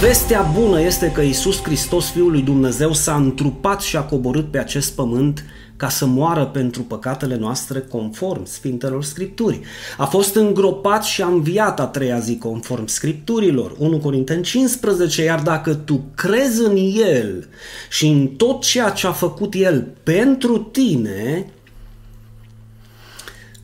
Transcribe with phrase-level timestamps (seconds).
[0.00, 4.58] Vestea bună este că Isus Hristos, Fiul lui Dumnezeu, s-a întrupat și a coborât pe
[4.58, 5.44] acest pământ
[5.76, 9.60] ca să moară pentru păcatele noastre conform Sfintelor Scripturi.
[9.96, 13.74] A fost îngropat și a înviat a treia zi conform Scripturilor.
[13.78, 17.48] 1 Corinteni 15, iar dacă tu crezi în El
[17.90, 21.52] și în tot ceea ce a făcut El pentru tine,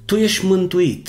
[0.04, 1.08] tu ești mântuit.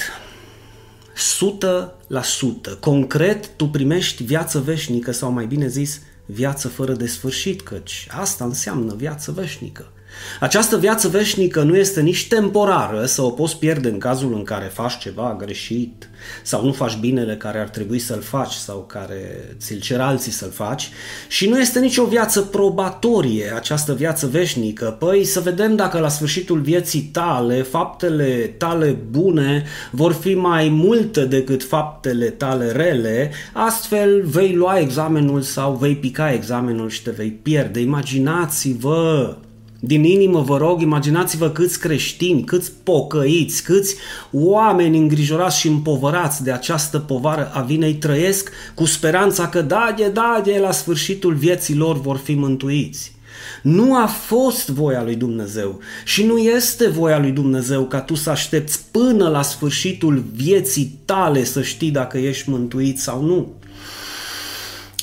[1.15, 2.79] 100%.
[2.79, 8.43] Concret, tu primești viață veșnică sau mai bine zis, viață fără de sfârșit, căci asta
[8.43, 9.91] înseamnă viață veșnică.
[10.39, 14.71] Această viață veșnică nu este nici temporară să o poți pierde în cazul în care
[14.73, 16.09] faci ceva greșit
[16.43, 20.51] sau nu faci binele care ar trebui să-l faci sau care ți-l cer alții să-l
[20.51, 20.89] faci
[21.27, 24.95] și nu este nici o viață probatorie această viață veșnică.
[24.99, 31.25] Păi să vedem dacă la sfârșitul vieții tale faptele tale bune vor fi mai multe
[31.25, 37.31] decât faptele tale rele, astfel vei lua examenul sau vei pica examenul și te vei
[37.31, 37.79] pierde.
[37.79, 39.37] Imaginați-vă
[39.79, 43.95] din inimă vă rog, imaginați-vă câți creștini, câți pocăiți, câți
[44.31, 50.09] oameni îngrijorați și împovărați de această povară a vinei trăiesc cu speranța că da, de,
[50.13, 53.13] da, de, la sfârșitul vieții lor vor fi mântuiți.
[53.61, 58.29] Nu a fost voia lui Dumnezeu și nu este voia lui Dumnezeu ca tu să
[58.29, 63.53] aștepți până la sfârșitul vieții tale să știi dacă ești mântuit sau nu.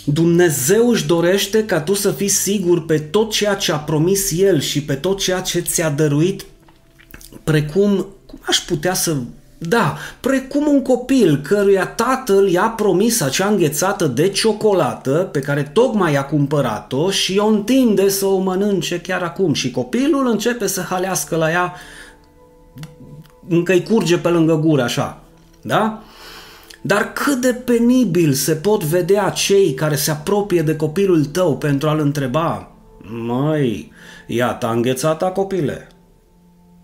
[0.05, 4.61] Dumnezeu își dorește ca tu să fii sigur pe tot ceea ce a promis El
[4.61, 6.45] și pe tot ceea ce ți-a dăruit,
[7.45, 9.17] precum, cum aș putea să
[9.69, 16.15] da, precum un copil căruia tatăl i-a promis acea înghețată de ciocolată pe care tocmai
[16.15, 21.37] a cumpărat-o și o întinde să o mănânce chiar acum și copilul începe să halească
[21.37, 21.75] la ea
[23.49, 25.23] încă-i curge pe lângă gură așa,
[25.61, 26.03] da?
[26.83, 31.89] Dar cât de penibil se pot vedea cei care se apropie de copilul tău pentru
[31.89, 32.73] a-l întreba
[33.27, 33.93] Măi,
[34.27, 35.87] iată, înghețata copile.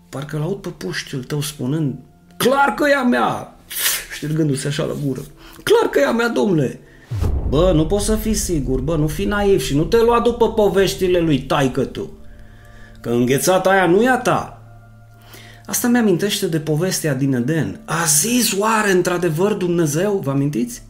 [0.09, 1.95] Parcă-l aud pe puștiul tău spunând
[2.37, 3.55] Clar că e a mea!
[4.15, 5.21] Ștergându-se așa la gură.
[5.63, 6.79] Clar că e a mea, domnule!
[7.49, 10.53] Bă, nu poți să fii sigur, bă, nu fi naiv și nu te lua după
[10.53, 12.09] poveștile lui taică tu.
[13.01, 14.58] Că înghețata aia nu e a ta,
[15.69, 17.79] Asta mi-amintește de povestea din Eden.
[17.85, 20.21] A zis oare într-adevăr Dumnezeu?
[20.23, 20.81] Vă amintiți?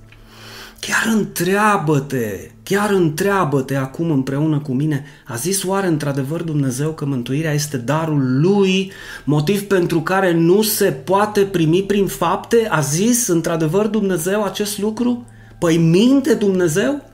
[0.80, 7.54] Chiar întreabă-te, chiar întreabă-te acum împreună cu mine, a zis oare într-adevăr Dumnezeu că mântuirea
[7.54, 8.92] este darul Lui,
[9.24, 12.68] motiv pentru care nu se poate primi prin fapte?
[12.70, 15.26] A zis într-adevăr Dumnezeu acest lucru?
[15.58, 17.09] Păi minte Dumnezeu?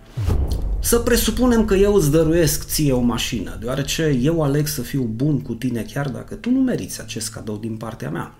[0.85, 5.41] Să presupunem că eu îți dăruiesc ție o mașină, deoarece eu aleg să fiu bun
[5.41, 8.35] cu tine chiar dacă tu nu meriți acest cadou din partea mea.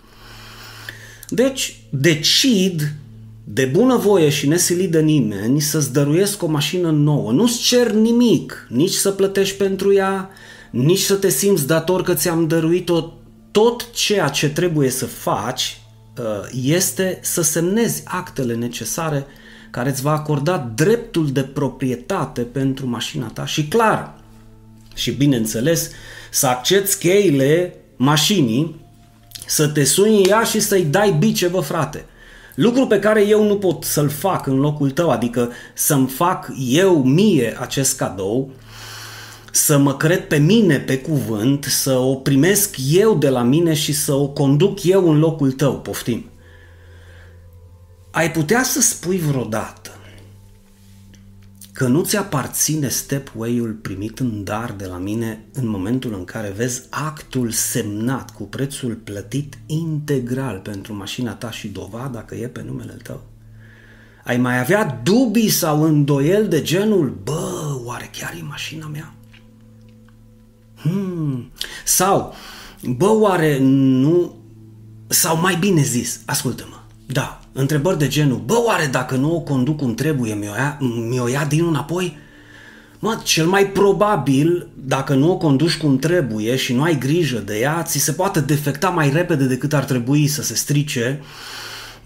[1.30, 2.94] Deci, decid
[3.44, 7.32] de bunăvoie și nesilit de nimeni să-ți dăruiesc o mașină nouă.
[7.32, 10.30] Nu-ți cer nimic, nici să plătești pentru ea,
[10.72, 13.12] nici să te simți dator că ți-am dăruit-o.
[13.52, 15.82] Tot ceea ce trebuie să faci
[16.18, 16.26] uh,
[16.64, 19.26] este să semnezi actele necesare
[19.76, 24.14] care îți va acorda dreptul de proprietate pentru mașina ta și clar,
[24.94, 25.90] și bineînțeles,
[26.32, 28.76] să accepti cheile mașinii,
[29.46, 32.06] să te suni ea și să-i dai bice, bă frate.
[32.54, 37.04] Lucru pe care eu nu pot să-l fac în locul tău, adică să-mi fac eu
[37.04, 38.52] mie acest cadou,
[39.52, 43.94] să mă cred pe mine pe cuvânt, să o primesc eu de la mine și
[43.94, 46.26] să o conduc eu în locul tău, poftim.
[48.16, 49.92] Ai putea să spui vreodată
[51.72, 56.54] că nu ți aparține stepway-ul primit în dar de la mine în momentul în care
[56.56, 62.64] vezi actul semnat cu prețul plătit integral pentru mașina ta și dovada că e pe
[62.64, 63.24] numele tău?
[64.24, 69.14] Ai mai avea dubii sau îndoiel de genul, bă, oare chiar e mașina mea?
[70.76, 71.52] Hmm.
[71.86, 72.34] Sau,
[72.84, 74.36] bă, oare nu...
[75.08, 79.78] Sau mai bine zis, ascultă-mă, da, întrebări de genul, bă, oare dacă nu o conduc
[79.78, 80.78] cum trebuie, mi-o ia,
[81.10, 82.18] mi-o ia din înapoi?
[83.00, 87.60] Mă, cel mai probabil, dacă nu o conduci cum trebuie și nu ai grijă de
[87.60, 91.22] ea, ți se poate defecta mai repede decât ar trebui să se strice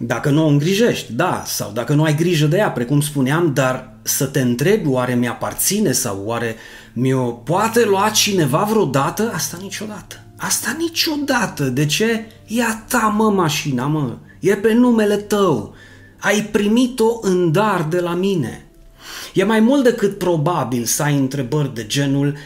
[0.02, 3.94] dacă nu o îngrijești, da, sau dacă nu ai grijă de ea, precum spuneam, dar
[4.02, 6.56] să te întrebi oare mi-aparține sau oare
[6.92, 9.30] mi-o poate lua cineva vreodată?
[9.34, 10.22] Asta niciodată.
[10.36, 11.64] Asta niciodată.
[11.64, 12.26] De ce?
[12.46, 14.16] E a ta, mă, mașina, mă.
[14.40, 15.74] E pe numele tău.
[16.18, 18.66] Ai primit-o în dar de la mine.
[19.34, 22.36] E mai mult decât probabil să ai întrebări de genul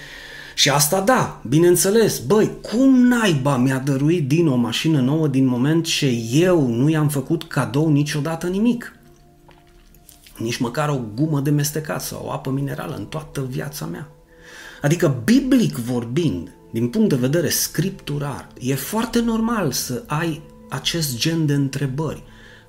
[0.55, 5.85] și asta da, bineînțeles, băi, cum naiba mi-a dăruit din o mașină nouă din moment
[5.85, 8.99] ce eu nu i-am făcut cadou niciodată nimic?
[10.37, 14.09] nici măcar o gumă de mestecat sau o apă minerală în toată viața mea.
[14.83, 20.43] Adică, biblic vorbind, din punct de vedere scripturar, e foarte normal să ai
[20.75, 22.23] acest gen de întrebări.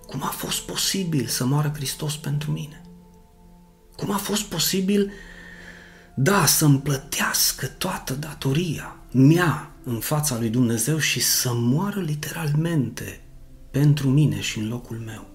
[0.07, 2.81] Cum a fost posibil să moară Hristos pentru mine?
[3.95, 5.11] Cum a fost posibil,
[6.15, 13.21] da, să-mi plătească toată datoria mea în fața lui Dumnezeu și să moară literalmente
[13.71, 15.27] pentru mine și în locul meu?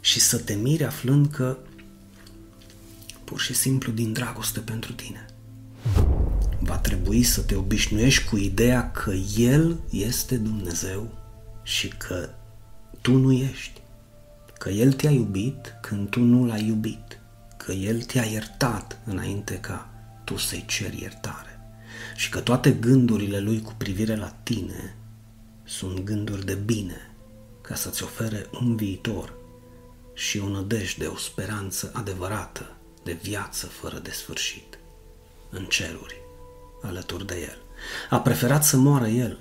[0.00, 1.58] Și să te miri aflând că
[3.24, 5.26] pur și simplu din dragoste pentru tine
[6.60, 11.19] va trebui să te obișnuiești cu ideea că El este Dumnezeu
[11.70, 12.28] și că
[13.00, 13.80] tu nu ești.
[14.58, 17.18] Că El te-a iubit când tu nu l-ai iubit.
[17.56, 19.88] Că El te-a iertat înainte ca
[20.24, 21.60] tu să-i ceri iertare.
[22.16, 24.96] Și că toate gândurile Lui cu privire la tine
[25.64, 27.10] sunt gânduri de bine,
[27.60, 29.32] ca să-ți ofere un viitor
[30.14, 34.78] și o nădejde, o speranță adevărată de viață fără de sfârșit
[35.50, 36.20] în ceruri
[36.82, 37.58] alături de el.
[38.10, 39.38] A preferat să moară el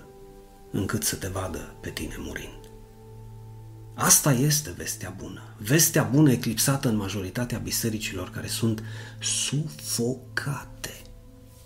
[0.72, 2.60] încât să te vadă pe tine murind.
[3.94, 5.42] Asta este vestea bună.
[5.58, 8.84] Vestea bună eclipsată în majoritatea bisericilor care sunt
[9.20, 11.02] sufocate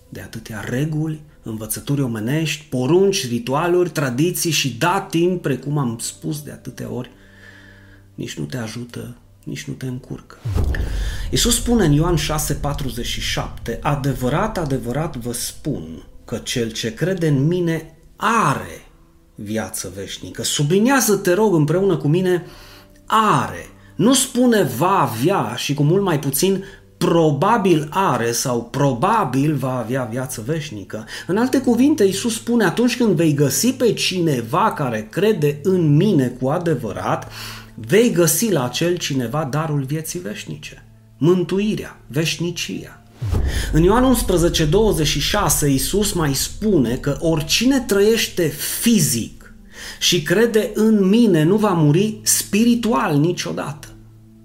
[0.10, 6.90] de atâtea reguli, învățături omenești, porunci, ritualuri, tradiții și datin, precum am spus de atâtea
[6.90, 7.12] ori,
[8.16, 10.38] nici nu te ajută, nici nu te încurcă.
[11.32, 17.96] Iisus spune în Ioan 6,47 Adevărat, adevărat vă spun că cel ce crede în mine
[18.16, 18.88] are
[19.36, 20.44] viață veșnică.
[20.44, 22.46] Sublinează, te rog, împreună cu mine,
[23.06, 23.68] are.
[23.96, 26.64] Nu spune va avea și cu mult mai puțin
[26.98, 31.06] probabil are sau probabil va avea viață veșnică.
[31.28, 36.28] În alte cuvinte, Iisus spune atunci când vei găsi pe cineva care crede în mine
[36.28, 37.32] cu adevărat,
[37.76, 40.84] vei găsi la acel cineva darul vieții veșnice
[41.24, 43.03] mântuirea, veșnicia.
[43.72, 48.48] În Ioan 11, 26, Iisus mai spune că oricine trăiește
[48.82, 49.56] fizic
[50.00, 53.88] și crede în mine nu va muri spiritual niciodată.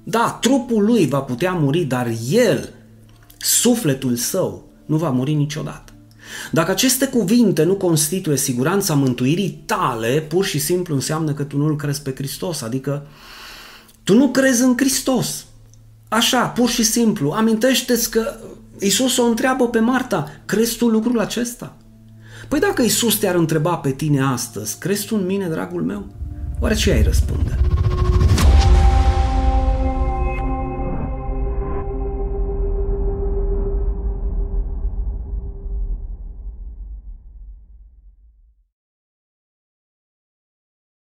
[0.04, 2.68] Da, trupul lui va putea muri, dar el,
[3.38, 5.92] sufletul său, nu va muri niciodată.
[6.52, 11.76] Dacă aceste cuvinte nu constituie siguranța mântuirii tale, pur și simplu înseamnă că tu nu-L
[11.76, 13.06] crezi pe Hristos, adică
[14.02, 15.46] tu nu crezi în Hristos.
[16.08, 18.34] Așa, pur și simplu, amintește-ți că
[18.80, 21.76] Isus o întreabă pe Marta, crezi tu lucrul acesta?
[22.48, 26.06] Păi dacă Isus te-ar întreba pe tine astăzi, crezi tu în mine, dragul meu?
[26.60, 27.58] Oare ce ai răspunde?